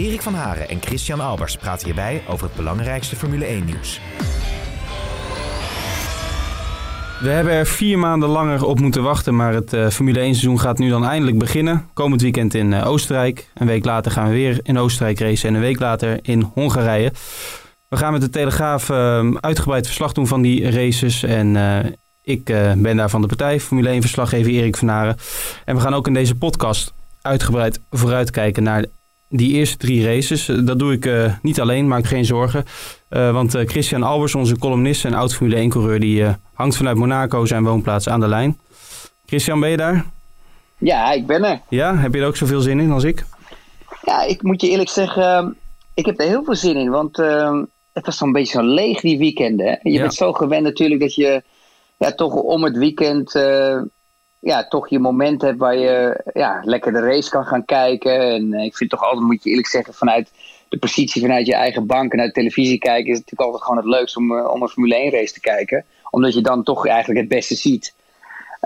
[0.00, 4.00] Erik van Haren en Christian Albers praten hierbij over het belangrijkste Formule 1-nieuws.
[7.20, 10.60] We hebben er vier maanden langer op moeten wachten, maar het uh, Formule 1 seizoen
[10.60, 11.88] gaat nu dan eindelijk beginnen.
[11.92, 13.50] Komend weekend in uh, Oostenrijk.
[13.54, 17.12] Een week later gaan we weer in Oostenrijk racen en een week later in Hongarije.
[17.88, 21.22] We gaan met de Telegraaf uh, uitgebreid verslag doen van die races.
[21.22, 21.56] En
[22.22, 22.44] ik
[22.76, 25.16] ben daar van de partij, Formule 1 verslaggever Erik van Haren.
[25.64, 26.92] En we gaan ook in deze podcast
[27.22, 28.84] uitgebreid vooruitkijken naar
[29.30, 30.44] die eerste drie races.
[30.46, 32.64] Dat doe ik uh, niet alleen, maak geen zorgen.
[33.10, 36.00] Uh, want uh, Christian Albers, onze columnist en oud Formule 1-coureur...
[36.00, 38.58] die hangt vanuit Monaco zijn woonplaats aan de lijn.
[39.26, 40.06] Christian, ben je daar?
[40.78, 41.60] Ja, ik ben er.
[41.68, 43.24] Ja, heb je er ook zoveel zin in als ik?
[44.02, 45.56] Ja, ik moet je eerlijk zeggen...
[45.94, 47.16] ik heb er heel veel zin in, want
[47.92, 49.78] het was zo'n beetje zo leeg die weekenden.
[49.82, 50.00] Je ja.
[50.00, 51.42] bent zo gewend natuurlijk dat je
[51.98, 53.32] ja, toch om het weekend
[54.40, 58.20] ja, toch je moment hebt waar je ja, lekker de race kan gaan kijken.
[58.20, 60.30] En ik vind toch altijd, moet je eerlijk zeggen, vanuit
[60.68, 63.76] de positie vanuit je eigen bank en uit televisie kijken, is het natuurlijk altijd gewoon
[63.76, 65.84] het leukst om, om een Formule 1 race te kijken.
[66.10, 67.94] Omdat je dan toch eigenlijk het beste ziet.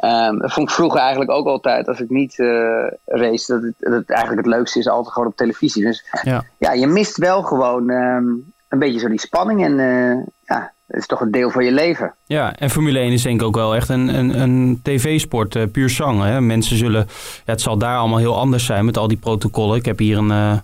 [0.05, 3.75] Um, dat vond ik vroeger eigenlijk ook altijd, als ik niet uh, race, dat het,
[3.79, 5.85] dat het eigenlijk het leukste is altijd gewoon op televisie.
[5.85, 10.23] Dus ja, ja je mist wel gewoon um, een beetje zo die spanning en uh,
[10.45, 12.15] ja, het is toch een deel van je leven.
[12.27, 15.63] Ja, en Formule 1 is denk ik ook wel echt een, een, een tv-sport, uh,
[15.73, 16.23] puur zang.
[16.23, 16.41] Hè?
[16.41, 17.07] Mensen zullen,
[17.45, 19.77] ja, het zal daar allemaal heel anders zijn met al die protocollen.
[19.77, 20.57] Ik heb hier een, uh,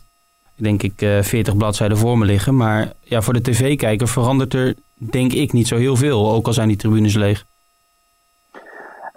[0.54, 2.56] denk ik, uh, 40 bladzijden voor me liggen.
[2.56, 6.32] Maar ja, voor de tv-kijker verandert er, denk ik, niet zo heel veel.
[6.32, 7.44] Ook al zijn die tribunes leeg.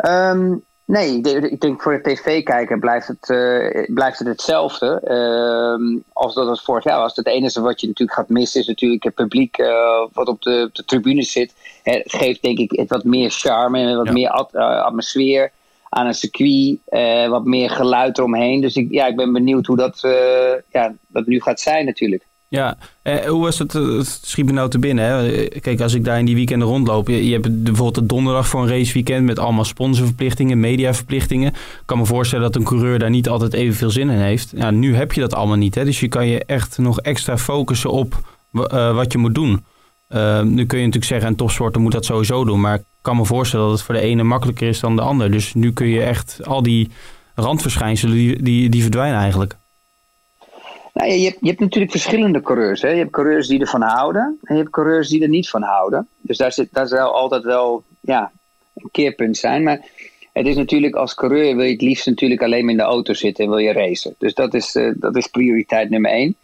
[0.05, 5.01] Um, Nee, ik denk voor de tv-kijker blijft het, uh, blijft het hetzelfde.
[5.03, 7.15] Uh, als dat het vorig jaar was.
[7.15, 10.69] Het enige wat je natuurlijk gaat missen is natuurlijk het publiek uh, wat op de,
[10.73, 11.53] de tribune zit.
[11.83, 14.11] Het geeft denk ik het wat meer charme en wat ja.
[14.11, 15.51] meer at, atmosfeer
[15.89, 16.77] aan een circuit.
[17.29, 18.61] wat meer geluid eromheen.
[18.61, 19.99] Dus ik, ja, ik ben benieuwd hoe dat,
[20.71, 22.25] ja, dat nu gaat zijn natuurlijk.
[22.53, 23.73] Ja, eh, hoe was het?
[23.73, 25.05] Het schiet me nou te binnen.
[25.05, 25.45] Hè?
[25.47, 27.07] Kijk, als ik daar in die weekenden rondloop.
[27.07, 31.53] Je, je hebt bijvoorbeeld de donderdag voor een raceweekend met allemaal sponsorverplichtingen, mediaverplichtingen.
[31.53, 34.51] Ik kan me voorstellen dat een coureur daar niet altijd evenveel zin in heeft.
[34.55, 35.75] Ja, nu heb je dat allemaal niet.
[35.75, 35.85] Hè?
[35.85, 38.21] Dus je kan je echt nog extra focussen op
[38.53, 39.65] uh, wat je moet doen.
[40.09, 42.61] Uh, nu kun je natuurlijk zeggen, een topsporter moet dat sowieso doen.
[42.61, 45.31] Maar ik kan me voorstellen dat het voor de ene makkelijker is dan de ander.
[45.31, 46.89] Dus nu kun je echt al die
[47.35, 49.55] randverschijnselen, die, die, die verdwijnen eigenlijk.
[50.93, 52.81] Nou, je, hebt, je hebt natuurlijk verschillende coureurs.
[52.81, 52.89] Hè.
[52.89, 56.07] Je hebt coureurs die ervan houden en je hebt coureurs die er niet van houden.
[56.21, 58.31] Dus daar, zit, daar zal altijd wel ja,
[58.75, 59.63] een keerpunt zijn.
[59.63, 59.79] Maar
[60.33, 63.13] het is natuurlijk als coureur wil je het liefst natuurlijk alleen maar in de auto
[63.13, 64.15] zitten en wil je racen.
[64.17, 66.35] Dus dat is, uh, dat is prioriteit nummer één.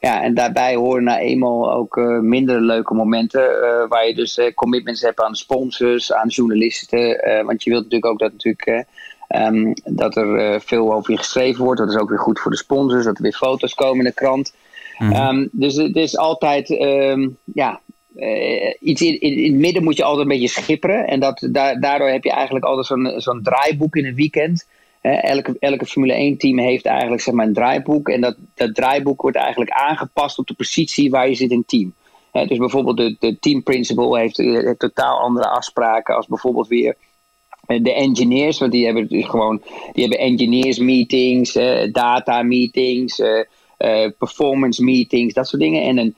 [0.00, 3.42] Ja, en daarbij horen nou eenmaal ook uh, minder leuke momenten.
[3.42, 7.20] Uh, waar je dus commitments hebt aan sponsors, aan journalisten.
[7.44, 8.86] want je wilt natuurlijk ook dat natuurlijk
[9.28, 11.80] Um, dat er uh, veel over je geschreven wordt.
[11.80, 13.04] Dat is ook weer goed voor de sponsors.
[13.04, 14.54] Dat er weer foto's komen in de krant.
[14.98, 15.36] Mm -hmm.
[15.36, 17.80] um, dus het is altijd, um, ja,
[18.16, 21.06] uh, iets in, in, in, het midden moet je altijd een beetje schipperen.
[21.06, 24.66] En dat, da daardoor heb je eigenlijk altijd zo'n zo'n draaiboek in een weekend.
[25.02, 28.08] Uh, elke, elke Formule 1-team heeft eigenlijk zeg maar, een draaiboek.
[28.08, 31.68] En dat, dat draaiboek wordt eigenlijk aangepast op de positie waar je zit in het
[31.68, 31.94] team.
[32.32, 36.96] dus bijvoorbeeld de, de team principal heeft, heeft totaal andere afspraken als bijvoorbeeld weer
[37.66, 39.62] de engineers, want die hebben dus gewoon
[39.92, 43.44] die hebben engineers meetings, uh, data meetings, uh,
[43.78, 45.82] uh, performance meetings, dat soort dingen.
[45.82, 46.16] En een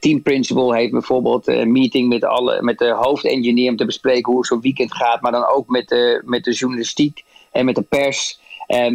[0.00, 4.46] team principal heeft bijvoorbeeld een meeting met, alle, met de hoofdengineer om te bespreken hoe
[4.46, 8.40] zo'n weekend gaat, maar dan ook met de, met de journalistiek en met de pers,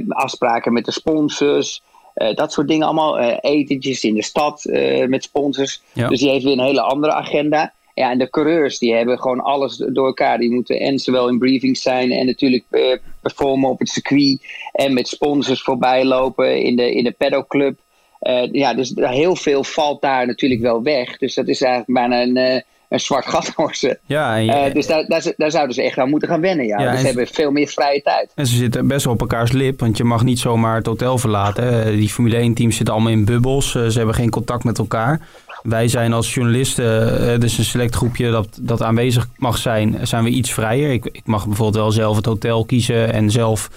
[0.07, 1.81] afspraken met de sponsors.
[2.13, 4.63] dat soort dingen allemaal, etentjes in de stad
[5.07, 5.81] met sponsors.
[5.93, 6.07] Ja.
[6.07, 7.73] Dus die heeft weer een hele andere agenda.
[8.01, 10.37] Ja, en de coureurs die hebben gewoon alles door elkaar.
[10.37, 14.41] Die moeten en zowel in briefings zijn en natuurlijk uh, performen op het circuit.
[14.71, 17.79] En met sponsors voorbij lopen in de, in de pedalclub.
[18.21, 21.17] Uh, ja, dus heel veel valt daar natuurlijk wel weg.
[21.17, 23.99] Dus dat is eigenlijk bijna een, uh, een zwart gat voor ze.
[24.05, 26.65] Ja, je, dus daar, daar, daar, zouden ze echt aan moeten gaan wennen.
[26.65, 26.79] Ja.
[26.79, 28.31] ja dus ze hebben veel meer vrije tijd.
[28.35, 29.79] En ze zitten best wel op elkaars lip.
[29.79, 31.95] Want je mag niet zomaar het hotel verlaten.
[31.95, 33.71] Die Formule 1 teams zitten allemaal in bubbels.
[33.71, 35.21] ze hebben geen contact met elkaar.
[35.61, 40.23] Wij zijn als journalisten, eh, dus een select groepje dat, dat aanwezig mag zijn, zijn
[40.23, 40.91] we iets vrijer.
[40.91, 43.69] Ik, ik mag bijvoorbeeld wel zelf het hotel kiezen en zelf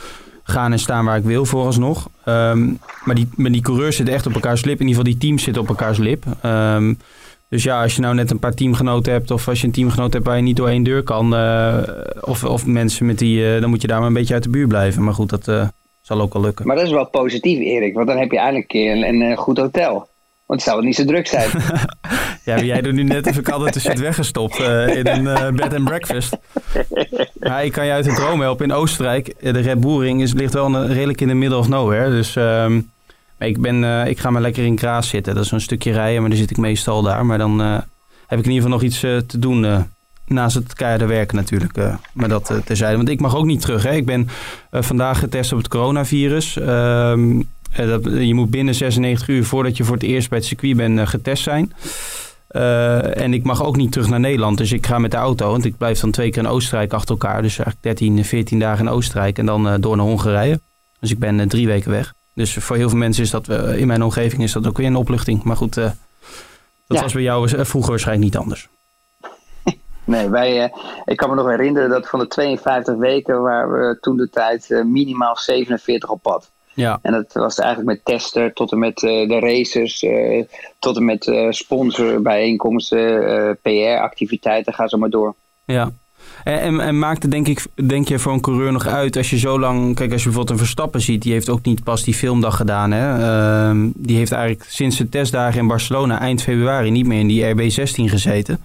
[0.42, 2.08] gaan en staan waar ik wil vooralsnog.
[2.28, 4.81] Um, maar, die, die coureurs zitten echt op elkaars lip.
[4.81, 6.25] In ieder geval die teams zitten op elkaars lip.
[6.44, 6.98] Um,
[7.48, 10.12] dus ja, als je nou net een paar teamgenoten hebt of als je een teamgenoot
[10.12, 11.78] hebt waar je niet door één deur kan, uh,
[12.20, 14.48] of, of mensen met die, uh, dan moet je daar maar een beetje uit de
[14.48, 15.04] buurt blijven.
[15.04, 15.70] Maar goed, dat
[16.00, 16.66] zal ook wel lukken.
[16.66, 20.08] Maar dat is wel positief, Erik, want dan heb je eigenlijk een, een goed hotel.
[20.46, 21.50] Want zou het niet zo druk zijn.
[22.44, 25.75] ja, jij doet nu net even altijd de shit weggestopt uh, in een uh, bed
[25.75, 26.37] and breakfast.
[27.41, 28.64] Ja, ik kan je uit de droom helpen.
[28.64, 31.69] In Oostenrijk, de Red Bull Ring is, ligt wel een, redelijk in de middle of
[31.69, 32.11] nowhere.
[32.11, 32.91] Dus um,
[33.38, 35.35] ik, ben, uh, ik ga maar lekker in Kraas zitten.
[35.35, 37.26] Dat is een stukje rijden, maar dan zit ik meestal daar.
[37.26, 37.61] Maar dan
[38.26, 39.87] heb ik in ieder geval nog iets te doen
[40.26, 41.79] naast het keiharde werken natuurlijk.
[42.12, 42.97] maar dat terzijde.
[42.97, 43.82] Want ik mag ook niet terug.
[43.82, 43.93] Hè.
[43.93, 44.29] Ik ben
[44.70, 46.56] vandaag getest op het coronavirus.
[46.56, 47.44] Um, uh,
[47.76, 50.99] dat, je moet binnen 96 uur voordat je voor het eerst bij het circuit bent
[50.99, 51.73] uh, getest zijn.
[52.50, 54.59] Uh, en ik mag ook niet terug naar Nederland.
[54.59, 55.50] Dus ik ga met de auto.
[55.50, 57.43] Want ik blijf dan twee keer in Oostenrijk achter elkaar.
[57.43, 59.38] Dus eigenlijk 13, 14 dagen in Oostenrijk.
[59.38, 60.61] En dan door naar Hongarije.
[61.00, 62.15] Dus ik ben drie weken weg.
[62.35, 64.97] Dus voor heel veel mensen is dat in mijn omgeving is dat ook weer een
[64.97, 65.43] opluchting.
[65.43, 65.94] Maar goed, dat
[66.87, 67.00] ja.
[67.00, 68.69] was bij jou vroeger waarschijnlijk niet anders.
[70.06, 70.73] Nee, wij,
[71.05, 74.82] ik kan me nog herinneren dat van de 52 weken waar we toen de tijd
[74.87, 76.50] minimaal 47 op pad.
[76.75, 76.99] Ja.
[77.03, 80.44] En dat was eigenlijk met tester tot en met uh, de racers, uh,
[80.79, 85.35] tot en met uh, sponsorbijeenkomsten, PR-activiteiten, ga zo maar door.
[85.65, 85.93] Ja.
[86.44, 89.31] En, en, en, maakt het denk, ik, denk je voor een coureur nog uit als
[89.31, 89.94] je zo lang...
[89.94, 92.91] Kijk, als je bijvoorbeeld een Verstappen ziet, die heeft ook niet pas die filmdag gedaan.
[92.91, 93.19] Hè?
[93.73, 97.55] Uh, die heeft eigenlijk sinds de testdagen in Barcelona eind februari niet meer in die
[97.55, 98.61] RB16 gezeten.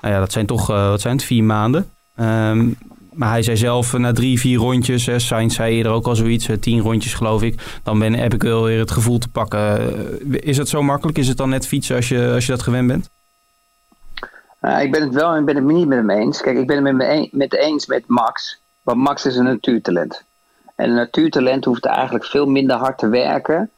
[0.00, 1.90] Nou ja, dat zijn toch, wat zijn het, vier maanden.
[2.20, 2.76] Um,
[3.14, 6.48] maar hij zei zelf na drie, vier rondjes, hè, Sainz zei eerder ook al zoiets,
[6.60, 10.42] tien rondjes geloof ik, dan ben, heb ik wel weer het gevoel te pakken.
[10.44, 11.18] Is het zo makkelijk?
[11.18, 13.10] Is het dan net fietsen als je, als je dat gewend bent?
[14.60, 16.40] Uh, ik ben het wel en ben het niet met hem eens.
[16.40, 18.60] Kijk, ik ben het met, me met eens met Max.
[18.82, 20.24] Want Max is een natuurtalent.
[20.74, 23.70] En een natuurtalent hoeft eigenlijk veel minder hard te werken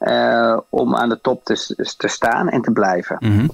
[0.00, 3.16] uh, om aan de top te, te staan en te blijven.
[3.18, 3.50] Mm -hmm.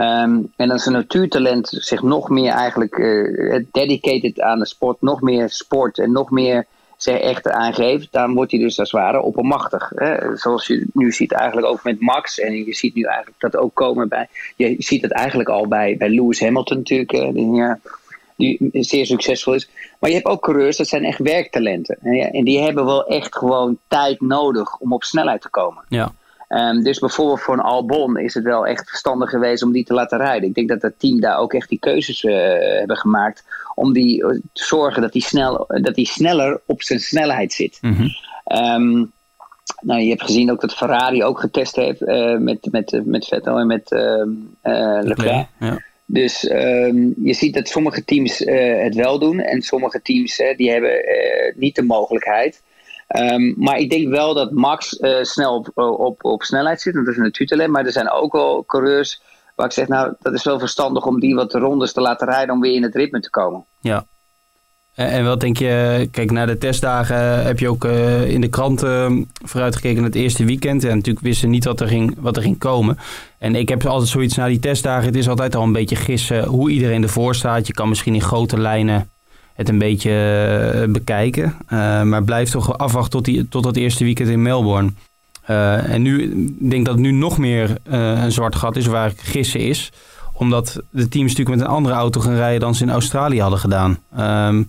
[0.00, 5.20] Um, en als een natuurtalent zich nog meer eigenlijk uh, dedicated aan de sport, nog
[5.20, 6.66] meer sport en nog meer
[6.96, 9.92] zich echt aangeeft, dan wordt hij dus als het ware oppermachtig.
[9.94, 10.36] Hè?
[10.36, 13.74] Zoals je nu ziet eigenlijk ook met Max en je ziet nu eigenlijk dat ook
[13.74, 17.32] komen bij, je ziet het eigenlijk al bij, bij Lewis Hamilton natuurlijk, hè,
[18.36, 19.70] die, die zeer succesvol is.
[19.98, 21.98] Maar je hebt ook coureurs, dat zijn echt werktalenten.
[22.32, 25.84] En die hebben wel echt gewoon tijd nodig om op snelheid te komen.
[25.88, 26.12] Ja.
[26.48, 29.94] Um, dus bijvoorbeeld voor een Albon is het wel echt verstandig geweest om die te
[29.94, 30.48] laten rijden.
[30.48, 32.34] Ik denk dat het team daar ook echt die keuzes uh,
[32.78, 37.00] hebben gemaakt om die, uh, te zorgen dat hij snel, dat die sneller op zijn
[37.00, 37.78] snelheid zit.
[37.80, 38.10] Mm -hmm.
[38.58, 39.12] um,
[39.80, 43.58] nou, je hebt gezien ook dat Ferrari ook getest heeft uh, met, met, met Vettel
[43.58, 43.90] en met
[45.02, 45.46] Leclerc.
[45.58, 45.82] Ja.
[46.04, 51.04] Dus um, je ziet dat sommige teams het wel doen en sommige teams die hebben
[51.54, 52.62] niet de mogelijkheid.
[53.16, 56.94] Um, maar ik denk wel dat Max uh, snel op, op, op snelheid zit.
[56.94, 57.16] Dat is
[57.50, 57.70] een.
[57.70, 59.20] Maar er zijn ook wel coureurs
[59.54, 62.54] waar ik zeg, nou, dat is wel verstandig om die wat rondes te laten rijden
[62.54, 63.64] om weer in het ritme te komen.
[63.80, 64.04] Ja.
[64.94, 69.30] En wat denk je, kijk, na de testdagen heb je ook uh, in de kranten
[69.44, 70.84] vooruitgekeken naar het eerste weekend.
[70.84, 72.98] En natuurlijk wisten niet wat er, ging, wat er ging komen.
[73.38, 76.44] En ik heb altijd zoiets na die testdagen, het is altijd al een beetje gissen
[76.44, 77.66] hoe iedereen ervoor staat.
[77.66, 79.10] Je kan misschien in grote lijnen
[79.58, 81.54] het een beetje eh, bekijken.
[81.64, 84.90] Uh, maar blijf toch afwachten tot, die, tot dat eerste weekend in Melbourne.
[85.50, 89.12] Uh, en nu ik denk dat het nu nog meer een zwart gat is waar
[89.16, 89.92] gissen is.
[90.32, 93.58] Omdat de teams natuurlijk met een andere auto gaan rijden dan ze in Australië hadden
[93.58, 93.98] gedaan.
[94.18, 94.68] Um,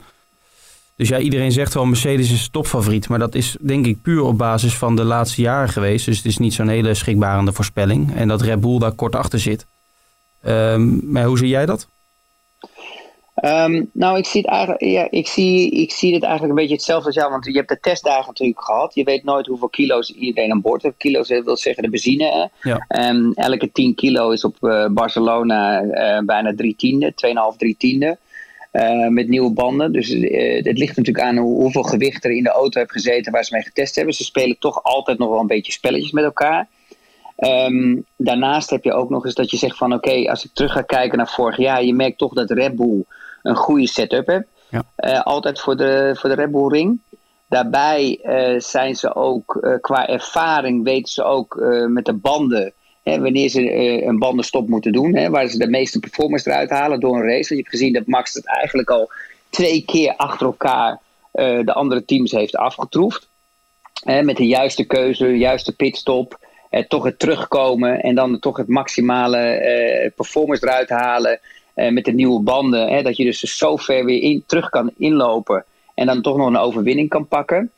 [0.95, 3.09] dus ja, iedereen zegt wel Mercedes is topfavoriet.
[3.09, 6.05] Maar dat is denk ik puur op basis van de laatste jaren geweest.
[6.05, 8.15] Dus het is niet zo'n hele schrikbarende voorspelling.
[8.15, 9.65] En dat Red Bull daar kort achter zit.
[10.47, 11.87] Um, maar hoe zie jij dat?
[13.41, 16.75] Um, nou, ik zie, het eigenlijk, ja, ik, zie, ik zie het eigenlijk een beetje
[16.75, 17.31] hetzelfde als jou.
[17.31, 18.93] Want je hebt de testdagen natuurlijk gehad.
[18.93, 20.97] Je weet nooit hoeveel kilo's iedereen aan boord heeft.
[20.97, 22.49] Kilo's wil zeggen de benzine.
[22.61, 22.85] Ja.
[23.09, 27.13] Um, elke 10 kilo is op uh, Barcelona uh, bijna 3 tiende.
[27.51, 28.17] 2,5, 3 tiende.
[28.71, 29.91] Uh, met nieuwe banden.
[29.91, 30.07] Dus
[30.63, 33.53] het ligt natuurlijk aan hoe, hoeveel gewicht er in de auto heeft gezeten waar ze
[33.53, 34.13] mee getest hebben.
[34.13, 36.67] Ze spelen toch altijd nog wel een beetje spelletjes met elkaar.
[37.37, 40.51] Um, daarnaast heb je ook nog eens dat je zegt van oké, okay, als ik
[40.53, 43.05] terug ga kijken naar vorig jaar, je merkt toch dat Red Bull
[43.41, 44.47] een goede setup hebt.
[44.69, 44.83] Ja.
[44.97, 46.99] Uh, altijd voor de, voor de Red Bull Ring.
[47.47, 51.55] Daarbij uh, zijn ze ook uh, qua ervaring, weten ze ook
[51.87, 53.71] met de banden, hè, wanneer ze
[54.05, 57.37] een bandenstop moeten doen, hè, waar ze de meeste performance eruit halen door een race.
[57.37, 59.11] Want je hebt gezien dat Max het eigenlijk al
[59.49, 60.99] twee keer achter elkaar
[61.31, 63.27] de andere teams heeft afgetroefd.
[64.03, 66.37] Hè, met de juiste keuze, de juiste pitstop,
[66.87, 71.39] toch het terugkomen en dan toch het maximale performance eruit halen.
[71.79, 72.87] Uh, met de nieuwe banden.
[72.87, 75.65] Hè, dat je dus zo ver weer in, terug kan inlopen.
[75.95, 77.71] En dan toch nog een overwinning kan pakken.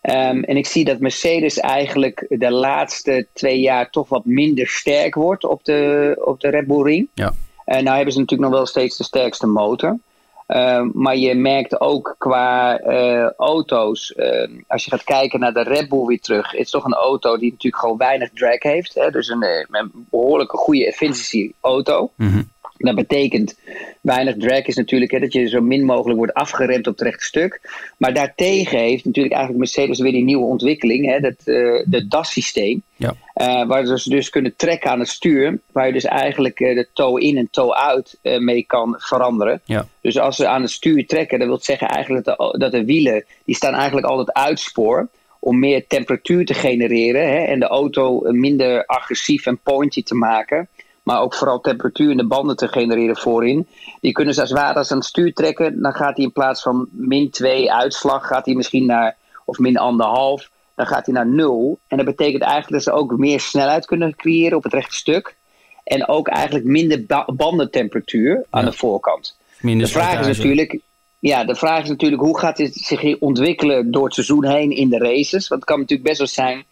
[0.00, 5.14] Ehm, en ik zie dat Mercedes eigenlijk de laatste twee jaar toch wat minder sterk
[5.14, 7.08] wordt op de, op de Red Bull Ring.
[7.14, 7.32] Ja.
[7.64, 9.98] En nou hebben ze natuurlijk nog wel steeds de sterkste motor.
[10.46, 15.62] Ehm, maar je merkt ook qua uh, auto's, uh, als je gaat kijken naar de
[15.62, 18.94] Red Bull weer terug, het is toch een auto die natuurlijk gewoon weinig drag heeft.
[18.94, 19.10] Hè?
[19.10, 22.10] Dus een, eh, een behoorlijke goede efficiency auto.
[22.14, 22.42] Mhm.
[22.82, 23.58] Dat betekent,
[24.00, 27.24] weinig drag is natuurlijk hè, dat je zo min mogelijk wordt afgeremd op het rechte
[27.24, 27.60] stuk.
[27.96, 32.82] Maar daartegen heeft natuurlijk eigenlijk Mercedes weer die nieuwe ontwikkeling, hè, dat, uh, de DAS-systeem.
[32.96, 33.14] Ja.
[33.34, 36.88] Uh, waar ze dus kunnen trekken aan het stuur, waar je dus eigenlijk uh, de
[36.92, 39.60] toe in en toe uit mee kan veranderen.
[39.64, 39.86] Ja.
[40.00, 42.84] Dus als ze aan het stuur trekken, dat wil zeggen eigenlijk dat de, dat de
[42.84, 45.08] wielen, die staan eigenlijk altijd uitspoor
[45.38, 50.68] om meer temperatuur te genereren hè, en de auto minder agressief en pointy te maken
[51.02, 53.66] maar ook vooral temperatuur in de banden te genereren voorin.
[54.00, 55.82] Die kunnen ze als ware als aan het stuur trekken.
[55.82, 59.76] Dan gaat hij in plaats van min 2 uitslag, gaat hij misschien naar, of min
[59.78, 61.78] anderhalf, dan gaat hij naar 0.
[61.88, 65.36] En dat betekent eigenlijk dat ze ook meer snelheid kunnen creëren op het rechte stuk.
[65.84, 68.70] En ook eigenlijk minder ba bandentemperatuur aan Ja.
[68.70, 69.36] de voorkant.
[69.60, 70.78] Minder De vraag is natuurlijk,
[71.18, 74.88] ja, de vraag is natuurlijk hoe gaat dit zich ontwikkelen door het seizoen heen in
[74.88, 75.48] de races?
[75.48, 76.64] Want het kan natuurlijk best wel zijn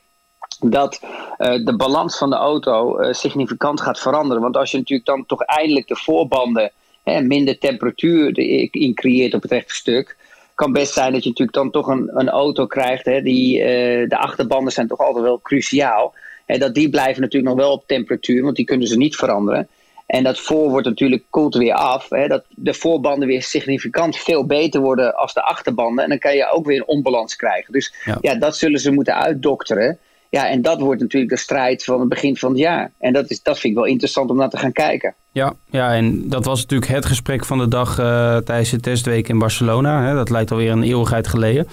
[0.66, 4.42] dat uh, de balans van de auto uh, significant gaat veranderen.
[4.42, 6.70] Want als je natuurlijk dan toch eindelijk de voorbanden
[7.02, 8.38] hè, minder temperatuur
[8.70, 10.16] in creëert op het rechte stuk,
[10.54, 13.04] kan best zijn dat je natuurlijk dan toch een, een auto krijgt.
[13.04, 16.14] Hè, die, uh, de achterbanden zijn toch altijd wel cruciaal.
[16.46, 19.68] Hè, dat die blijven natuurlijk nog wel op temperatuur, want die kunnen ze niet veranderen.
[20.06, 22.08] En dat voor wordt natuurlijk koelt weer af.
[22.08, 26.04] Hè, dat de voorbanden weer significant veel beter worden als de achterbanden.
[26.04, 27.72] En dan kan je ook weer een onbalans krijgen.
[27.72, 28.18] Dus Ja.
[28.20, 29.98] ja, dat zullen ze moeten uitdokteren.
[30.30, 32.92] Ja, en dat wordt natuurlijk de strijd van het begin van het jaar.
[32.98, 35.14] En dat, is, dat vind ik wel interessant om naar te gaan kijken.
[35.32, 39.28] Ja, ja, en dat was natuurlijk het gesprek van de dag eh, tijdens de testweek
[39.28, 40.04] in Barcelona.
[40.04, 40.14] Hè.
[40.14, 41.68] Dat lijkt alweer een eeuwigheid geleden.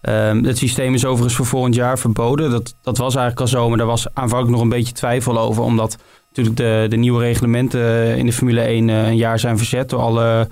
[0.00, 2.50] Ehm, het systeem is overigens voor volgend jaar verboden.
[2.50, 5.62] Dat, dat was eigenlijk al zo, maar daar was aanvankelijk nog een beetje twijfel over.
[5.62, 5.96] Omdat
[6.28, 10.00] natuurlijk de, de nieuwe reglementen in de Formule 1 eh, een jaar zijn verzet door
[10.00, 10.48] alle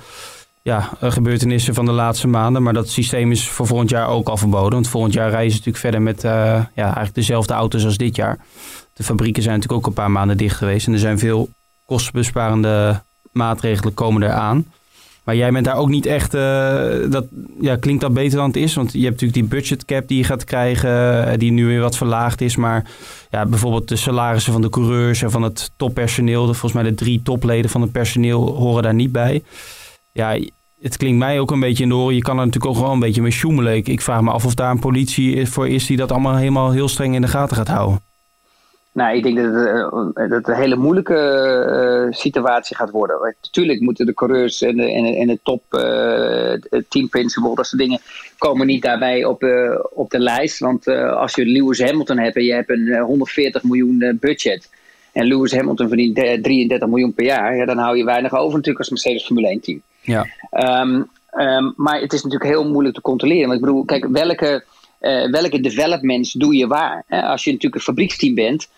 [0.69, 2.63] ja, eh, gebeurtenissen van de laatste maanden.
[2.63, 4.73] Maar dat systeem is voor volgend jaar ook al verboden.
[4.73, 6.33] Want volgend jaar rijden ze natuurlijk verder met eh,
[6.75, 8.39] ja, eigenlijk dezelfde auto's als dit jaar.
[8.93, 10.87] De fabrieken zijn natuurlijk ook een paar maanden dicht geweest.
[10.87, 11.49] En er zijn veel
[11.87, 14.67] kostenbesparende maatregelen komen eraan.
[15.25, 16.35] Maar jij bent daar ook niet echt...
[16.35, 17.25] eh, dat,
[17.61, 18.75] ja, klinkt dat beter dan het is?
[18.75, 21.39] Want je hebt natuurlijk die budgetcap die je gaat krijgen...
[21.39, 22.57] die nu weer wat verlaagd is.
[22.57, 22.91] Maar
[23.31, 25.23] ja, bijvoorbeeld de salarissen van de coureurs...
[25.23, 26.45] en van het toppersoneel...
[26.45, 29.43] volgens mij de drie topleden van het personeel horen daar niet bij.
[30.13, 30.39] Ja,
[30.81, 32.15] het klinkt mij ook een beetje in de oren.
[32.15, 33.77] Je kan er natuurlijk ook wel een beetje mee sjoemelen.
[33.77, 35.87] Ik, ik vraag me af of daar een politie voor is...
[35.87, 38.01] die dat allemaal helemaal heel streng in de gaten gaat houden.
[38.93, 39.67] Nou, ik denk dat het,
[40.15, 43.19] eh, dat een hele moeilijke eh, situatie gaat worden.
[43.19, 47.81] Want Natuurlijk moeten de coureurs en de, en de, top eh, team principal, dat soort
[47.81, 48.01] dingen,
[48.39, 49.43] komen niet daarbij op,
[49.91, 50.59] op de lijst.
[50.59, 54.69] Want als je Lewis Hamilton hebt en je hebt een eh, 140 miljoen budget.
[55.19, 57.57] En Lewis Hamilton verdient eh, 33 miljoen per jaar.
[57.57, 59.83] Ja, dan hou je weinig over natuurlijk als Mercedes Formule 1 team.
[60.09, 63.49] Ja, Ehm, ehm, maar het is natuurlijk heel moeilijk te controleren.
[63.49, 64.65] Want ik bedoel, kijk, welke,
[64.99, 67.05] eh, welke developments doe je waar?
[67.09, 68.69] Als je natuurlijk een fabrieksteam bent,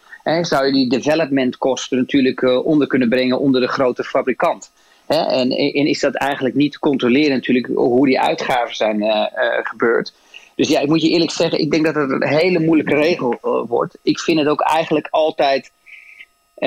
[0.40, 4.70] zou je die development kosten natuurlijk eh, onder kunnen brengen onder de grote fabrikant.
[5.06, 5.16] Hè?
[5.16, 9.26] En, en is dat eigenlijk niet te controleren natuurlijk hoe die uitgaven zijn eh,
[9.62, 10.12] gebeurd.
[10.54, 13.38] Dus ja, ik moet je eerlijk zeggen, ik denk dat het een hele moeilijke regel
[13.68, 13.98] wordt.
[14.02, 15.70] Ik vind het ook eigenlijk altijd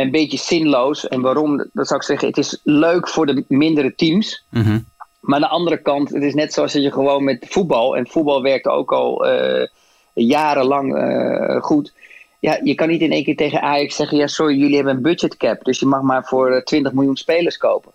[0.02, 1.08] een beetje zinloos.
[1.08, 1.70] En waarom?
[1.74, 4.44] Dat zou ik zeggen, het is leuk voor de mindere teams.
[4.50, 4.80] mhm.
[5.20, 8.08] Maar aan de andere kant, het is net zoals dat je gewoon met voetbal, en
[8.08, 9.68] voetbal werkt ook al eh,
[10.14, 11.94] jarenlang eh, goed.
[12.40, 15.02] Ja, je kan niet in één keer tegen Ajax zeggen: ja, sorry, jullie hebben een
[15.02, 17.92] budgetcap, dus je mag maar voor eh, 20 miljoen spelers kopen.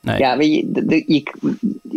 [0.00, 0.18] Nee.
[0.18, 1.22] Ja, weet je, de, de- je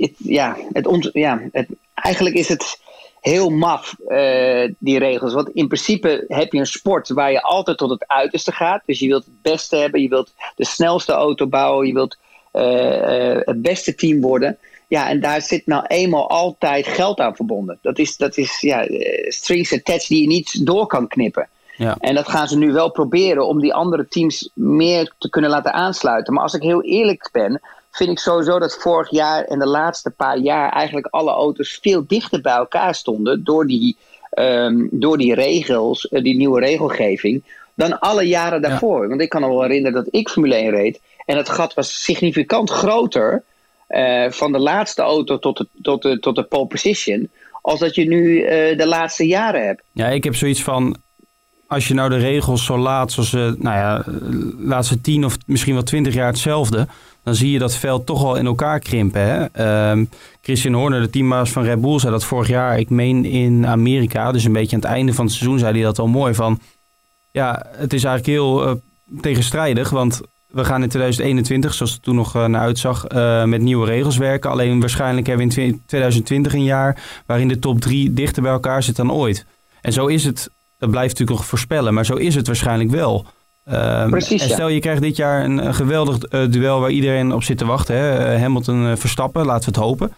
[0.02, 2.80] het, ja, het, ja het, eigenlijk is het
[3.22, 5.34] heel maf, eh, die regels.
[5.34, 8.82] Want in principe heb je een sport waar je altijd tot het uiterste gaat.
[8.86, 12.18] Dus je wilt het beste hebben, je wilt de snelste auto bouwen, je wilt
[12.52, 14.58] eh, eh, het beste team worden.
[14.88, 17.80] Ja, en daar zit nou eenmaal altijd geld aan verbonden.
[17.82, 18.88] Dat is, dat is ja,
[19.28, 21.50] strings attached die je niet door kan knippen.
[21.78, 21.96] Ja.
[22.00, 25.74] En dat gaan ze nu wel proberen om die andere teams meer te kunnen laten
[25.74, 26.34] aansluiten.
[26.34, 27.62] Maar als ik heel eerlijk ben,
[28.00, 32.04] vind ik sowieso dat vorig jaar en de laatste paar jaar eigenlijk alle auto's veel
[32.08, 33.98] dichter bij elkaar stonden door die,
[34.30, 39.08] ehm, door die regels, eh, die nieuwe regelgeving, dan alle jaren daarvoor.
[39.08, 42.04] Want ik kan me wel herinneren dat ik Formule 1 reed en het gat was
[42.04, 43.44] significant groter
[43.88, 47.30] eh, van de laatste auto tot de, tot de, tot de pole position,
[47.62, 49.82] als dat je nu eh, de laatste jaren hebt.
[49.92, 50.98] Ja, ik heb zoiets van.
[51.68, 54.04] als je nou de regels zo laat, zoals uh, nou ja,
[54.58, 56.88] laatste tien of misschien wel twintig jaar hetzelfde,
[57.24, 59.22] dan zie je dat veld toch al in elkaar krimpen.
[59.22, 59.46] Hè?
[59.46, 60.06] Ehm,
[60.42, 64.32] Christian Horner, de teambaas van Red Bull, zei dat vorig jaar, ik meen in Amerika,
[64.32, 66.60] dus een beetje aan het einde van het seizoen, zei hij dat al mooi van.
[67.32, 68.74] Ja, het is eigenlijk heel uh,
[69.22, 73.62] tegenstrijdig, want we gaan in 2021, zoals het toen nog uh, naar uitzag, uh, met
[73.62, 74.50] nieuwe regels werken.
[74.50, 78.84] Alleen waarschijnlijk hebben we in 2020 een jaar waarin de top drie dichter bij elkaar
[78.84, 79.46] zit dan ooit.
[79.82, 83.26] En zo is het, dat blijft natuurlijk nog voorspellen, maar zo is het waarschijnlijk wel.
[83.72, 87.34] Um, Precies, en stel je krijgt dit jaar een, een geweldig uh, duel waar iedereen
[87.34, 87.96] op zit te wachten.
[87.96, 88.38] Hè?
[88.40, 90.14] Hamilton Verstappen, laten we het hopen.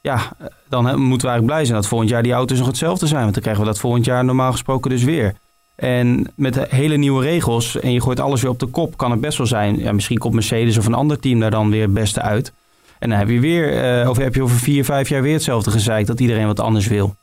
[0.00, 0.32] Ja,
[0.68, 3.22] dan moeten we eigenlijk blij zijn dat volgend jaar die auto's nog hetzelfde zijn.
[3.22, 5.34] Want dan krijgen we dat volgend jaar normaal gesproken dus weer.
[5.74, 9.20] En met hele nieuwe regels en je gooit alles weer op de kop, kan het
[9.20, 9.78] best wel zijn.
[9.78, 12.52] Ja, misschien komt Mercedes of een ander team daar dan weer het beste uit.
[12.98, 15.70] En dan heb je weer, uh, of heb je over vier, vijf jaar weer hetzelfde
[15.70, 17.14] gezeik dat iedereen wat anders wil.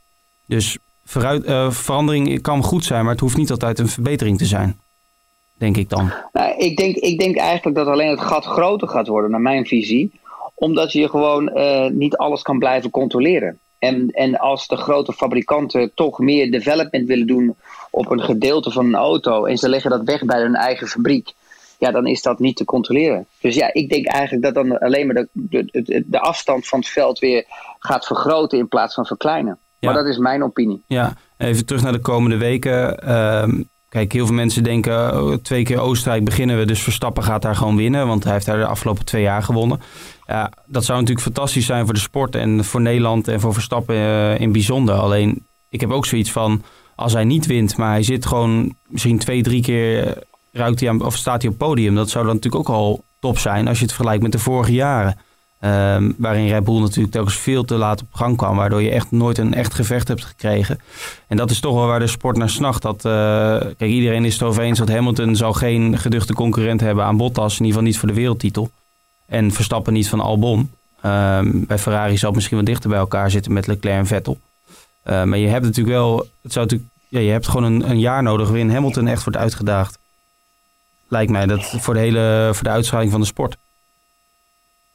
[0.46, 4.46] Dus vooruit, uh, verandering kan goed zijn, maar het hoeft niet altijd een verbetering te
[4.46, 4.80] zijn.
[5.64, 6.12] Denk ik dan.
[6.32, 9.66] Nou, ik, denk, ik denk eigenlijk dat alleen het gat groter gaat worden, naar mijn
[9.66, 10.12] visie.
[10.54, 13.60] Omdat je gewoon uh, niet alles kan blijven controleren.
[13.80, 17.56] En, en als de grote fabrikanten toch meer development willen doen
[17.90, 21.34] op een gedeelte van een auto en ze leggen dat weg bij hun eigen fabriek,
[21.78, 23.26] ja, dan is dat niet te controleren.
[23.42, 26.88] Dus ja, ik denk eigenlijk dat dan alleen maar de, de, de afstand van het
[26.88, 27.46] veld weer
[27.80, 29.58] gaat vergroten in plaats van verkleinen.
[29.80, 29.92] Ja.
[29.92, 30.84] Maar dat is mijn opinie.
[30.88, 33.12] Ja, even terug naar de komende weken.
[33.44, 37.42] Um, kijk, heel veel mensen denken, oh, twee keer Oostenrijk beginnen we, dus Verstappen gaat
[37.42, 39.82] daar gewoon winnen, want hij heeft daar de afgelopen twee jaar gewonnen.
[40.26, 43.96] Ja, dat zou natuurlijk fantastisch zijn voor de sport en voor Nederland en voor Verstappen
[43.96, 44.96] uh, in bijzonder.
[44.96, 46.64] Alleen, ik heb ook zoiets van,
[46.96, 50.18] als hij niet wint, maar hij zit gewoon misschien twee, drie keer
[50.52, 51.96] ruikt hij aan, of staat hij op podium.
[51.96, 54.74] Dat zou dan natuurlijk ook al top zijn als je het vergelijkt met de vorige
[54.74, 55.18] jaren.
[55.66, 58.56] Um, waarin Red Bull natuurlijk telkens veel te laat op gang kwam.
[58.56, 60.80] Waardoor je echt nooit een echt gevecht hebt gekregen.
[61.28, 62.82] En dat is toch wel waar de sport naar snacht.
[62.82, 63.12] Dat, uh,
[63.78, 67.60] kijk, iedereen is het over eens dat Hamilton zal geen geduchte concurrent hebben aan Bottas.
[67.60, 68.72] In ieder geval niet voor de wereldtitel.
[69.26, 70.72] En Verstappen niet van Albon.
[71.06, 74.38] Um, bij Ferrari zal het misschien wat dichter bij elkaar zitten met Leclerc en Vettel.
[75.06, 78.00] Uh, maar je hebt natuurlijk wel, het zou natuurlijk, ja, je hebt gewoon een, een
[78.00, 79.98] jaar nodig waarin Hamilton echt wordt uitgedaagd.
[81.08, 83.58] Lijkt mij dat voor de hele, voor de uitschaling van de sport.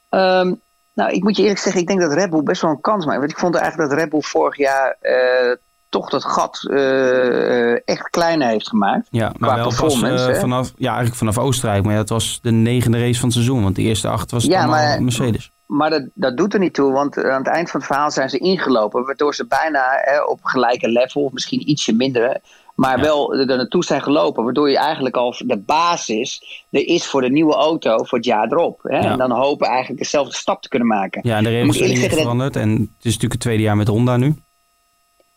[0.09, 0.61] Um,
[0.93, 3.05] nou, ik moet je eerlijk zeggen, ik denk dat Red Bull best wel een kans
[3.05, 3.19] maakt.
[3.19, 5.55] Want ik vond eigenlijk dat Red Bull vorig jaar uh,
[5.89, 9.07] toch dat gat uh, echt kleiner heeft gemaakt.
[9.09, 11.83] Ja, maar wel pas, uh, vanaf, ja, eigenlijk vanaf Oostenrijk.
[11.83, 13.63] Maar ja, het was de negende race van het seizoen.
[13.63, 15.51] Want de eerste acht was ja, maar, Mercedes.
[15.65, 18.29] Maar dat, dat doet er niet toe, want aan het eind van het verhaal zijn
[18.29, 19.05] ze ingelopen.
[19.05, 22.41] Waardoor ze bijna hè, op gelijke level, of misschien ietsje minder,
[22.79, 23.03] maar ja.
[23.03, 24.43] wel er naartoe zijn gelopen.
[24.43, 28.51] Waardoor je eigenlijk al de basis er is voor de nieuwe auto voor het jaar
[28.51, 28.79] erop.
[28.83, 28.97] Hè?
[28.97, 29.11] Ja.
[29.11, 31.21] En dan hopen eigenlijk dezelfde stap te kunnen maken.
[31.23, 32.55] Ja, en de regels zijn niet veranderd.
[32.55, 34.35] En het is natuurlijk het tweede jaar met Honda nu.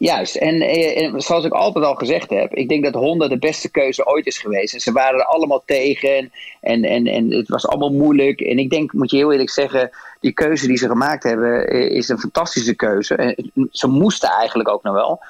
[0.02, 3.70] Juist, en, en, zoals ik altijd al gezegd heb, ik denk dat Honda de beste
[3.70, 4.74] keuze ooit is geweest.
[4.74, 8.40] En ze waren er allemaal tegen en, en, en het was allemaal moeilijk.
[8.40, 12.08] En ik denk, moet je heel eerlijk zeggen, die keuze die ze gemaakt hebben is
[12.08, 13.36] een fantastische keuze.
[13.70, 15.20] Ze moesten eigenlijk ook nog wel,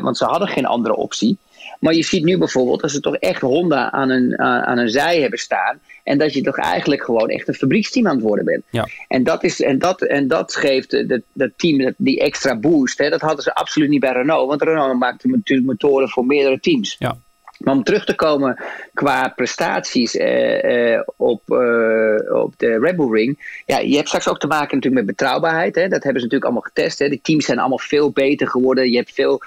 [0.00, 1.38] want ze hadden geen andere optie.
[1.78, 5.20] Maar je ziet nu bijvoorbeeld dat ze toch echt Honda aan een, aan een zij
[5.20, 5.80] hebben staan.
[6.04, 8.62] En dat je toch eigenlijk gewoon echt een fabrieksteam aan het worden bent.
[8.70, 8.88] Ja.
[9.08, 12.98] En, dat is, en, dat, en dat geeft dat, dat team die extra boost.
[12.98, 14.48] Hè, dat hadden ze absoluut niet bij Renault.
[14.48, 16.96] Want Renault maakte natuurlijk motoren voor meerdere teams.
[16.98, 17.16] Ja.
[17.58, 18.56] Maar om terug te komen
[18.94, 23.62] qua prestaties uh, uh, op, uh, op de Red Bull Ring.
[23.66, 25.74] Ja, je hebt straks ook te maken natuurlijk met betrouwbaarheid.
[25.74, 25.88] Hè.
[25.88, 26.98] Dat hebben ze natuurlijk allemaal getest.
[26.98, 27.08] Hè.
[27.08, 28.90] De teams zijn allemaal veel beter geworden.
[28.90, 29.42] Je hebt veel,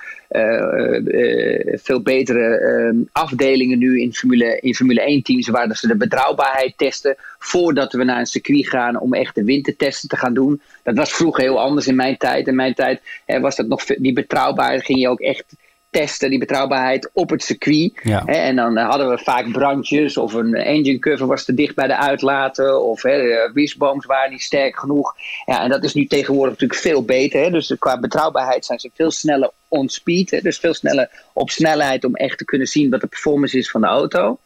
[1.74, 5.48] veel betere ehm, afdelingen nu in Formule, in Formule 1 teams.
[5.48, 7.16] Waar ze de betrouwbaarheid testen.
[7.40, 10.62] Voordat we naar een circuit gaan om echt de wintertesten te gaan doen.
[10.84, 12.48] Dat was vroeger heel anders in mijn tijd.
[12.48, 15.46] In mijn tijd was dat nog die betrouwbaarheid ging je ook echt
[15.92, 18.00] testen, die betrouwbaarheid op het circuit.
[18.04, 18.24] Ja.
[18.26, 21.88] Hè, en dan hadden we vaak brandjes of een engine cover was te dicht bij
[21.88, 25.16] de uitlaten of hè, de wisbooms waren niet sterk genoeg.
[25.46, 27.42] Ja, en dat is nu tegenwoordig natuurlijk veel beter.
[27.42, 30.32] Hè, dus qua betrouwbaarheid zijn ze veel sneller on speed.
[30.32, 33.70] Hè, dus veel sneller op snelheid om echt te kunnen zien wat de performance is
[33.70, 34.38] van de auto.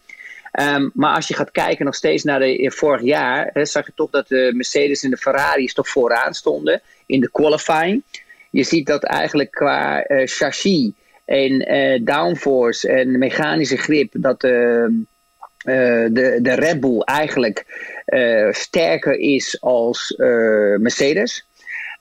[0.59, 3.91] Um, maar als je gaat kijken nog steeds naar de, vorig jaar, hè, zag je
[3.95, 8.03] toch dat de Mercedes en de Ferraris toch vooraan stonden in de qualifying.
[8.49, 10.91] Je ziet dat eigenlijk qua uh, chassis
[11.25, 14.51] en uh, downforce en mechanische grip, dat uh,
[15.61, 17.65] de, de Red Bull eigenlijk
[18.51, 20.13] sterker is als
[20.77, 21.45] Mercedes.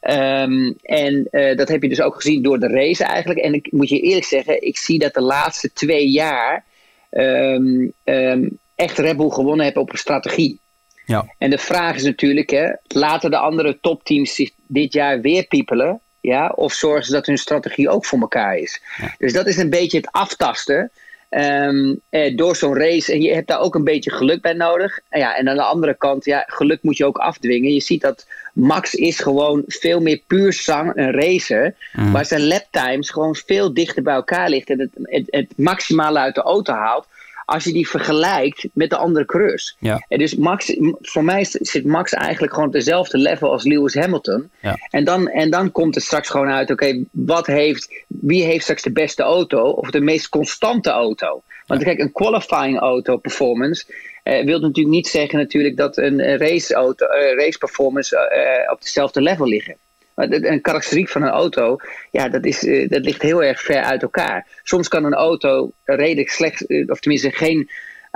[0.01, 3.41] Um, en dat heb je dus ook gezien door de race eigenlijk.
[3.41, 6.65] En ik moet je eerlijk zeggen, ik zie dat de laatste twee jaar
[7.11, 10.59] um, um, echt Red Bull gewonnen hebben op een strategie.
[11.07, 11.35] Ja.
[11.39, 16.01] En de vraag is natuurlijk, hè, laten de andere topteams zich dit jaar weer piepelen?
[16.25, 18.81] Ja, of zorgen ze dat hun strategie ook voor elkaar is.
[18.97, 19.15] Ja.
[19.19, 20.91] Dus dat is een beetje het aftasten.
[21.31, 23.13] Um, eh, door zo'n race.
[23.13, 25.01] En je hebt daar ook een beetje geluk bij nodig.
[25.09, 27.73] En, ja, en aan de andere kant, ja, geluk moet je ook afdwingen.
[27.73, 31.75] Je ziet dat Max is gewoon veel meer puur zang, een racer.
[31.93, 32.13] Mm.
[32.13, 34.71] Waar zijn laptimes gewoon veel dichter bij elkaar ligt.
[34.71, 37.07] En het, het, het maximale uit de auto haalt
[37.45, 39.77] als je die vergelijkt met de andere coureurs.
[39.79, 40.05] Ja.
[40.09, 44.51] En dus Max, voor mij zit Max eigenlijk gewoon op dezelfde level als Lewis Hamilton.
[44.61, 44.77] Ja.
[44.91, 48.83] En, dan, en dan komt het straks gewoon uit, oké, wat heeft, wie heeft straks
[48.83, 51.43] de beste auto of de meest constante auto?
[51.67, 53.85] Want kijk, een qualifying auto performance
[54.25, 58.31] uh, wil natuurlijk niet zeggen natuurlijk dat een race, auto, uh, race performance
[58.67, 59.77] uh, op dezelfde level liggen.
[60.15, 61.77] Een karakteriek van een auto,
[62.11, 64.47] ja, dat, is, eh, dat ligt heel erg ver uit elkaar.
[64.63, 67.71] Soms kan een auto redelijk slecht, eh, of tenminste geen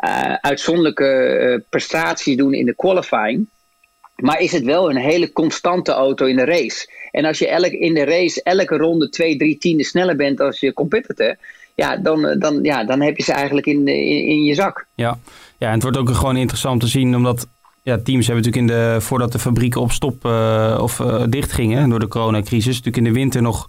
[0.04, 3.48] uh, uitzonderlijke prestaties doen in de qualifying.
[4.16, 6.90] Maar is het wel een hele constante auto in de race?
[7.10, 10.60] En als je elk, in de race elke ronde twee, drie tienden sneller bent als
[10.60, 11.36] je competitor,
[11.74, 14.86] ja, dan, dan, ja, dan heb je ze eigenlijk in, in, in je zak.
[14.94, 15.18] Ja.
[15.58, 17.46] ja, en het wordt ook gewoon interessant te zien, omdat
[17.88, 21.52] ja, teams hebben natuurlijk in de, voordat de fabrieken op stop uh, of uh, dicht
[21.52, 23.68] gingen door de coronacrisis, natuurlijk in de winter nog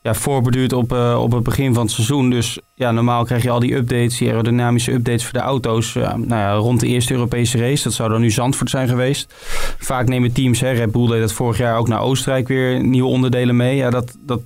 [0.00, 2.30] ja, voorbeduurd op, uh, op het begin van het seizoen.
[2.30, 6.26] Dus ja, normaal krijg je al die updates, die aerodynamische updates voor de auto's nou
[6.28, 7.82] ja, rond de eerste Europese race.
[7.82, 9.34] Dat zou dan nu Zandvoort zijn geweest.
[9.78, 13.08] Vaak nemen teams, hè, Red Bull deed dat vorig jaar ook naar Oostenrijk weer nieuwe
[13.08, 13.76] onderdelen mee.
[13.76, 14.40] Ja, dat, dat,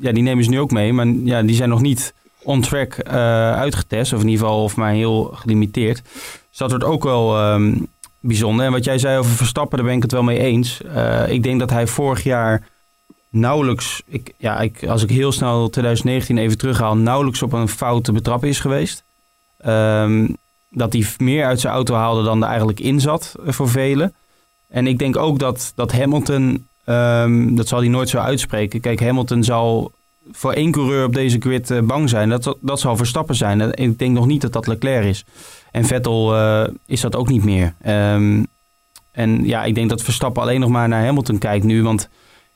[0.00, 3.02] ja, die nemen ze nu ook mee, maar ja, die zijn nog niet on track
[3.02, 4.12] uitgetest.
[4.12, 6.02] Of in ieder geval of maar heel gelimiteerd.
[6.48, 7.52] Dus dat wordt ook wel...
[7.52, 7.86] Um,
[8.26, 8.66] bijzonder.
[8.66, 10.80] En wat jij zei over Verstappen, daar ben ik het wel mee eens.
[10.86, 12.68] Uh, ik denk dat hij vorig jaar
[13.28, 18.04] nauwelijks, ik, ja, ik, als ik heel snel 2019 even terughaal, nauwelijks op een fout
[18.04, 19.04] te betrappen is geweest.
[19.66, 20.36] Um,
[20.70, 24.14] dat hij meer uit zijn auto haalde dan er eigenlijk in zat uh, voor velen.
[24.68, 28.80] En ik denk ook dat, dat Hamilton, um, dat zal hij nooit zo uitspreken.
[28.80, 29.92] Kijk, Hamilton zal
[30.32, 32.28] voor één coureur op deze grid uh, bang zijn.
[32.28, 33.72] Dat, dat zal Verstappen zijn.
[33.74, 35.24] Ik denk nog niet dat dat Leclerc is.
[35.70, 37.74] En Vettel uh, is dat ook niet meer.
[37.86, 38.46] Um,
[39.12, 41.82] en ja, ik denk dat Verstappen alleen nog maar naar Hamilton kijkt nu.
[41.82, 42.08] Want